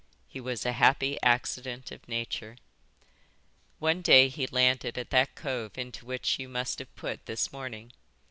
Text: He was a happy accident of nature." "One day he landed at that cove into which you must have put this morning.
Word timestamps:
He 0.27 0.41
was 0.41 0.65
a 0.65 0.71
happy 0.71 1.19
accident 1.21 1.91
of 1.91 2.07
nature." 2.07 2.57
"One 3.77 4.01
day 4.01 4.29
he 4.29 4.47
landed 4.47 4.97
at 4.97 5.11
that 5.11 5.35
cove 5.35 5.77
into 5.77 6.07
which 6.07 6.39
you 6.39 6.49
must 6.49 6.79
have 6.79 6.95
put 6.95 7.27
this 7.27 7.53
morning. 7.53 7.91